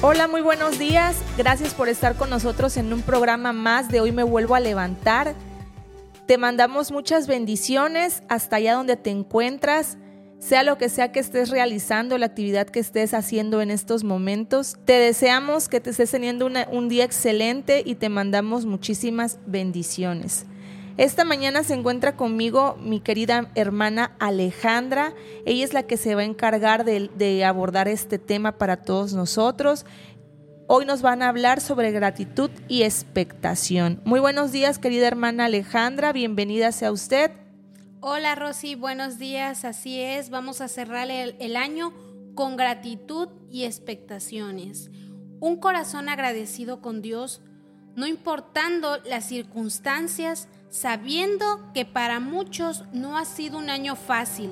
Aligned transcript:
Hola, 0.00 0.28
muy 0.28 0.42
buenos 0.42 0.78
días. 0.78 1.16
Gracias 1.36 1.74
por 1.74 1.88
estar 1.88 2.14
con 2.14 2.30
nosotros 2.30 2.76
en 2.76 2.92
un 2.92 3.02
programa 3.02 3.52
más 3.52 3.88
de 3.88 4.00
Hoy 4.00 4.12
me 4.12 4.22
vuelvo 4.22 4.54
a 4.54 4.60
levantar. 4.60 5.34
Te 6.26 6.38
mandamos 6.38 6.92
muchas 6.92 7.26
bendiciones 7.26 8.22
hasta 8.28 8.56
allá 8.56 8.74
donde 8.74 8.96
te 8.96 9.10
encuentras, 9.10 9.98
sea 10.38 10.62
lo 10.62 10.78
que 10.78 10.88
sea 10.88 11.10
que 11.10 11.18
estés 11.18 11.50
realizando, 11.50 12.16
la 12.16 12.26
actividad 12.26 12.68
que 12.68 12.78
estés 12.78 13.12
haciendo 13.12 13.60
en 13.60 13.72
estos 13.72 14.04
momentos. 14.04 14.76
Te 14.84 14.92
deseamos 14.92 15.68
que 15.68 15.80
te 15.80 15.90
estés 15.90 16.12
teniendo 16.12 16.48
un 16.70 16.88
día 16.88 17.02
excelente 17.02 17.82
y 17.84 17.96
te 17.96 18.08
mandamos 18.08 18.66
muchísimas 18.66 19.40
bendiciones. 19.46 20.46
Esta 20.98 21.24
mañana 21.24 21.62
se 21.62 21.74
encuentra 21.74 22.16
conmigo 22.16 22.76
mi 22.80 22.98
querida 22.98 23.52
hermana 23.54 24.16
Alejandra. 24.18 25.14
Ella 25.46 25.64
es 25.64 25.72
la 25.72 25.84
que 25.84 25.96
se 25.96 26.16
va 26.16 26.22
a 26.22 26.24
encargar 26.24 26.84
de, 26.84 27.44
abordar 27.44 27.86
este 27.86 28.18
tema 28.18 28.58
para 28.58 28.78
todos 28.78 29.12
nosotros. 29.12 29.86
Hoy 30.66 30.86
nos 30.86 31.00
van 31.00 31.22
a 31.22 31.28
hablar 31.28 31.60
sobre 31.60 31.92
gratitud 31.92 32.50
y 32.66 32.82
expectación. 32.82 34.02
Muy 34.04 34.18
buenos 34.18 34.50
días, 34.50 34.80
querida 34.80 35.06
hermana 35.06 35.44
Alejandra. 35.44 36.12
Bienvenida 36.12 36.72
sea 36.72 36.90
usted. 36.90 37.30
Hola, 38.00 38.34
Rosy. 38.34 38.74
Buenos 38.74 39.20
días. 39.20 39.64
Así 39.64 40.00
es. 40.00 40.30
Vamos 40.30 40.60
a 40.60 40.66
cerrar 40.66 41.08
el 41.12 41.56
año 41.56 41.92
con 42.34 42.56
gratitud 42.56 43.28
y 43.48 43.66
expectaciones. 43.66 44.90
Un 45.38 45.58
corazón 45.60 46.08
agradecido 46.08 46.82
con 46.82 47.02
Dios, 47.02 47.40
no 47.94 48.08
importando 48.08 48.98
las 49.04 49.26
circunstancias, 49.26 50.48
sabiendo 50.70 51.72
que 51.74 51.84
para 51.84 52.20
muchos 52.20 52.84
no 52.92 53.16
ha 53.16 53.24
sido 53.24 53.58
un 53.58 53.70
año 53.70 53.96
fácil, 53.96 54.50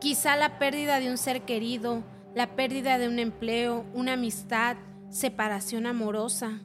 quizá 0.00 0.36
la 0.36 0.58
pérdida 0.58 1.00
de 1.00 1.10
un 1.10 1.18
ser 1.18 1.42
querido, 1.42 2.02
la 2.34 2.56
pérdida 2.56 2.98
de 2.98 3.08
un 3.08 3.18
empleo, 3.18 3.84
una 3.94 4.14
amistad, 4.14 4.76
separación 5.10 5.86
amorosa. 5.86 6.60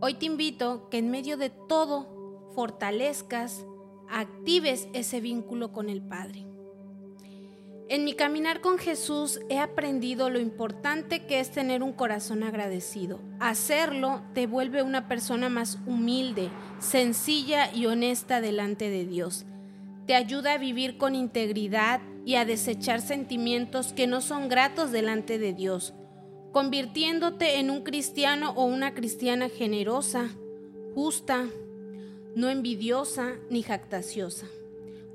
Hoy 0.00 0.14
te 0.14 0.26
invito 0.26 0.88
que 0.90 0.98
en 0.98 1.10
medio 1.10 1.36
de 1.36 1.50
todo 1.50 2.52
fortalezcas, 2.54 3.64
actives 4.08 4.88
ese 4.92 5.20
vínculo 5.20 5.72
con 5.72 5.88
el 5.88 6.02
Padre. 6.02 6.47
En 7.90 8.04
mi 8.04 8.12
caminar 8.12 8.60
con 8.60 8.76
Jesús 8.76 9.40
he 9.48 9.58
aprendido 9.58 10.28
lo 10.28 10.38
importante 10.38 11.24
que 11.24 11.40
es 11.40 11.50
tener 11.50 11.82
un 11.82 11.94
corazón 11.94 12.42
agradecido. 12.42 13.18
Hacerlo 13.40 14.20
te 14.34 14.46
vuelve 14.46 14.82
una 14.82 15.08
persona 15.08 15.48
más 15.48 15.78
humilde, 15.86 16.50
sencilla 16.80 17.74
y 17.74 17.86
honesta 17.86 18.42
delante 18.42 18.90
de 18.90 19.06
Dios. 19.06 19.46
Te 20.06 20.14
ayuda 20.14 20.52
a 20.52 20.58
vivir 20.58 20.98
con 20.98 21.14
integridad 21.14 22.02
y 22.26 22.34
a 22.34 22.44
desechar 22.44 23.00
sentimientos 23.00 23.94
que 23.94 24.06
no 24.06 24.20
son 24.20 24.50
gratos 24.50 24.92
delante 24.92 25.38
de 25.38 25.54
Dios, 25.54 25.94
convirtiéndote 26.52 27.58
en 27.58 27.70
un 27.70 27.84
cristiano 27.84 28.52
o 28.54 28.66
una 28.66 28.92
cristiana 28.92 29.48
generosa, 29.48 30.28
justa, 30.94 31.46
no 32.34 32.50
envidiosa 32.50 33.36
ni 33.48 33.62
jactaciosa. 33.62 34.46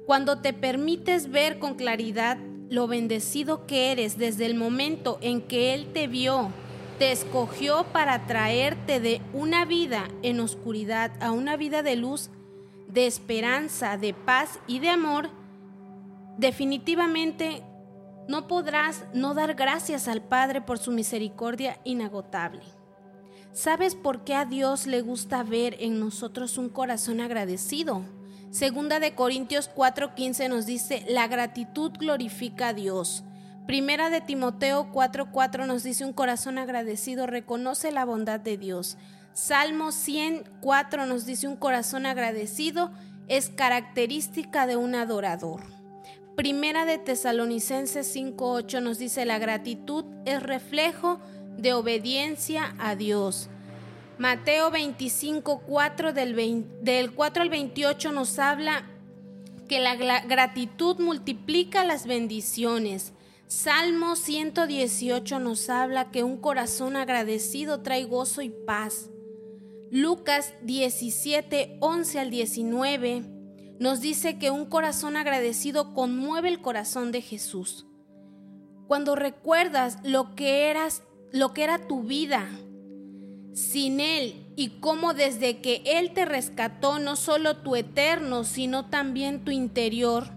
Cuando 0.07 0.39
te 0.41 0.53
permites 0.53 1.29
ver 1.29 1.59
con 1.59 1.75
claridad 1.75 2.39
lo 2.69 2.87
bendecido 2.87 3.65
que 3.65 3.91
eres 3.91 4.17
desde 4.17 4.45
el 4.45 4.55
momento 4.55 5.17
en 5.21 5.41
que 5.41 5.73
Él 5.73 5.91
te 5.93 6.07
vio, 6.07 6.49
te 6.99 7.11
escogió 7.11 7.85
para 7.91 8.25
traerte 8.25 8.99
de 8.99 9.21
una 9.33 9.65
vida 9.65 10.07
en 10.21 10.39
oscuridad 10.39 11.11
a 11.21 11.31
una 11.31 11.57
vida 11.57 11.83
de 11.83 11.95
luz, 11.95 12.29
de 12.87 13.07
esperanza, 13.07 13.97
de 13.97 14.13
paz 14.13 14.59
y 14.67 14.79
de 14.79 14.89
amor, 14.89 15.29
definitivamente 16.37 17.63
no 18.27 18.47
podrás 18.47 19.03
no 19.13 19.33
dar 19.33 19.55
gracias 19.55 20.07
al 20.07 20.21
Padre 20.21 20.61
por 20.61 20.77
su 20.77 20.91
misericordia 20.91 21.79
inagotable. 21.83 22.61
¿Sabes 23.51 23.95
por 23.95 24.23
qué 24.23 24.33
a 24.33 24.45
Dios 24.45 24.87
le 24.87 25.01
gusta 25.01 25.43
ver 25.43 25.75
en 25.79 25.99
nosotros 25.99 26.57
un 26.57 26.69
corazón 26.69 27.21
agradecido? 27.21 28.03
Segunda 28.53 28.99
de 28.99 29.15
Corintios 29.15 29.67
4:15 29.75 30.47
nos 30.47 30.67
dice, 30.67 31.03
la 31.09 31.27
gratitud 31.27 31.91
glorifica 31.97 32.67
a 32.67 32.73
Dios. 32.73 33.23
Primera 33.65 34.11
de 34.11 34.21
Timoteo 34.21 34.91
4:4 34.91 35.65
nos 35.65 35.81
dice, 35.81 36.05
un 36.05 36.13
corazón 36.13 36.59
agradecido 36.59 37.25
reconoce 37.25 37.91
la 37.91 38.05
bondad 38.05 38.39
de 38.39 38.59
Dios. 38.59 38.95
Salmo 39.33 39.91
104 39.91 41.07
nos 41.07 41.25
dice, 41.25 41.47
un 41.47 41.55
corazón 41.55 42.05
agradecido 42.05 42.91
es 43.27 43.49
característica 43.49 44.67
de 44.67 44.77
un 44.77 44.93
adorador. 44.93 45.61
Primera 46.35 46.85
de 46.85 46.99
Tesalonicenses 46.99 48.15
5:8 48.15 48.81
nos 48.81 48.99
dice, 48.99 49.25
la 49.25 49.39
gratitud 49.39 50.05
es 50.25 50.43
reflejo 50.43 51.19
de 51.57 51.73
obediencia 51.73 52.75
a 52.77 52.95
Dios. 52.95 53.49
Mateo 54.17 54.69
25, 54.69 55.63
4 55.65 56.13
del, 56.13 56.65
del 56.81 57.13
4 57.13 57.43
al 57.43 57.49
28 57.49 58.11
nos 58.11 58.37
habla 58.39 58.89
que 59.67 59.79
la 59.79 59.95
gratitud 59.95 60.99
multiplica 60.99 61.83
las 61.83 62.05
bendiciones. 62.05 63.13
Salmo 63.47 64.15
118 64.15 65.39
nos 65.39 65.69
habla 65.69 66.11
que 66.11 66.23
un 66.23 66.37
corazón 66.37 66.95
agradecido 66.95 67.81
trae 67.81 68.05
gozo 68.05 68.41
y 68.41 68.49
paz. 68.49 69.09
Lucas 69.91 70.53
17, 70.63 71.77
11 71.79 72.19
al 72.19 72.29
19 72.29 73.23
nos 73.79 74.01
dice 74.01 74.37
que 74.39 74.49
un 74.49 74.65
corazón 74.65 75.17
agradecido 75.17 75.93
conmueve 75.93 76.49
el 76.49 76.61
corazón 76.61 77.11
de 77.11 77.21
Jesús. 77.21 77.85
Cuando 78.87 79.15
recuerdas 79.15 79.97
lo 80.03 80.35
que 80.35 80.69
eras, 80.69 81.03
lo 81.31 81.53
que 81.53 81.63
era 81.63 81.87
tu 81.87 82.03
vida, 82.03 82.47
sin 83.53 83.99
Él 83.99 84.45
y 84.55 84.69
cómo 84.79 85.13
desde 85.13 85.57
que 85.57 85.81
Él 85.85 86.11
te 86.11 86.25
rescató 86.25 86.99
no 86.99 87.15
solo 87.15 87.57
tu 87.57 87.75
eterno, 87.75 88.43
sino 88.43 88.85
también 88.85 89.43
tu 89.43 89.51
interior, 89.51 90.27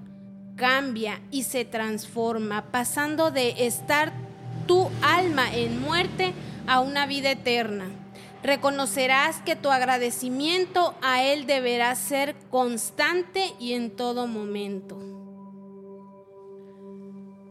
cambia 0.57 1.21
y 1.31 1.43
se 1.45 1.65
transforma, 1.65 2.71
pasando 2.71 3.31
de 3.31 3.67
estar 3.67 4.13
tu 4.67 4.89
alma 5.03 5.55
en 5.55 5.81
muerte 5.81 6.33
a 6.67 6.81
una 6.81 7.07
vida 7.07 7.31
eterna. 7.31 7.87
Reconocerás 8.43 9.41
que 9.41 9.57
tu 9.57 9.71
agradecimiento 9.71 10.95
a 11.03 11.23
Él 11.23 11.47
deberá 11.47 11.95
ser 11.95 12.37
constante 12.51 13.55
y 13.59 13.73
en 13.73 13.91
todo 13.91 14.27
momento. 14.27 15.26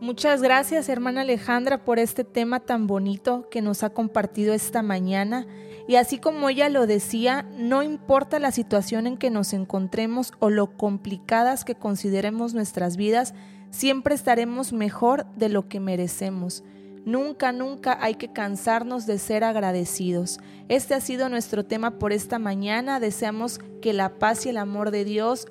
Muchas 0.01 0.41
gracias, 0.41 0.89
hermana 0.89 1.21
Alejandra, 1.21 1.85
por 1.85 1.99
este 1.99 2.25
tema 2.25 2.59
tan 2.59 2.85
bonito 2.85 3.47
que 3.49 3.61
nos 3.61 3.81
ha 3.81 3.91
compartido 3.91 4.53
esta 4.53 4.81
mañana. 4.81 5.47
Y 5.87 5.95
así 5.95 6.17
como 6.17 6.49
ella 6.49 6.67
lo 6.67 6.85
decía, 6.85 7.43
no 7.57 7.81
importa 7.81 8.39
la 8.39 8.51
situación 8.51 9.07
en 9.07 9.15
que 9.15 9.29
nos 9.29 9.53
encontremos 9.53 10.33
o 10.39 10.49
lo 10.49 10.75
complicadas 10.75 11.63
que 11.63 11.75
consideremos 11.75 12.53
nuestras 12.53 12.97
vidas, 12.97 13.33
siempre 13.71 14.15
estaremos 14.15 14.73
mejor 14.73 15.27
de 15.37 15.47
lo 15.47 15.69
que 15.69 15.79
merecemos. 15.79 16.65
Nunca, 17.05 17.53
nunca 17.53 17.97
hay 18.01 18.15
que 18.15 18.33
cansarnos 18.33 19.05
de 19.05 19.17
ser 19.17 19.45
agradecidos. 19.45 20.39
Este 20.67 20.93
ha 20.93 20.99
sido 20.99 21.29
nuestro 21.29 21.63
tema 21.63 21.99
por 21.99 22.11
esta 22.11 22.37
mañana. 22.37 22.99
Deseamos 22.99 23.59
que 23.81 23.93
la 23.93 24.19
paz 24.19 24.45
y 24.45 24.49
el 24.49 24.57
amor 24.57 24.91
de 24.91 25.05
Dios 25.05 25.47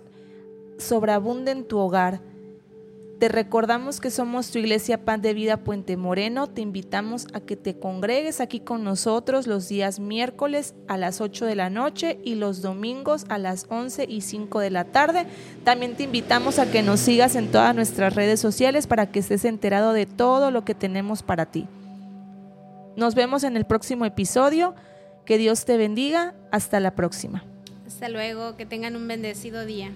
sobreabunden 0.77 1.59
en 1.59 1.65
tu 1.65 1.79
hogar 1.79 2.34
te 3.19 3.29
recordamos 3.29 4.01
que 4.01 4.11
somos 4.11 4.51
tu 4.51 4.59
iglesia 4.59 5.05
Pan 5.05 5.23
de 5.23 5.35
Vida 5.35 5.59
Puente 5.59 5.97
Moreno. 5.97 6.49
Te 6.49 6.61
invitamos 6.61 7.29
a 7.33 7.41
que 7.41 7.57
te 7.57 7.79
congregues 7.79 8.41
aquí 8.41 8.61
con 8.61 8.83
nosotros 8.83 9.47
los 9.47 9.69
días 9.69 10.01
miércoles 10.01 10.75
a 10.89 10.99
las 10.99 11.21
8 11.21 11.47
de 11.47 11.55
la 11.55 11.71
noche 11.71 12.19
y 12.25 12.35
los 12.35 12.61
domingos 12.61 13.25
a 13.29 13.39
las 13.39 13.67
11 13.71 14.07
y 14.09 14.21
5 14.21 14.59
de 14.59 14.71
la 14.71 14.85
tarde. 14.85 15.27
También 15.63 15.95
te 15.95 16.03
invitamos 16.03 16.59
a 16.59 16.71
que 16.71 16.83
nos 16.83 17.01
sigas 17.01 17.37
en 17.37 17.53
todas 17.53 17.75
nuestras 17.75 18.15
redes 18.15 18.41
sociales 18.41 18.87
para 18.89 19.11
que 19.11 19.21
estés 19.21 19.45
enterado 19.45 19.93
de 19.93 20.07
todo 20.07 20.51
lo 20.51 20.65
que 20.65 20.75
tenemos 20.75 21.23
para 21.23 21.47
ti. 21.47 21.69
Nos 22.97 23.15
vemos 23.15 23.45
en 23.45 23.57
el 23.57 23.65
próximo 23.65 24.05
episodio. 24.05 24.75
Que 25.25 25.39
Dios 25.39 25.65
te 25.65 25.77
bendiga. 25.77 26.35
Hasta 26.51 26.81
la 26.81 26.95
próxima. 26.95 27.45
Hasta 27.87 28.09
luego. 28.09 28.57
Que 28.57 28.67
tengan 28.67 28.97
un 28.97 29.09
bendecido 29.09 29.65
día. 29.65 29.93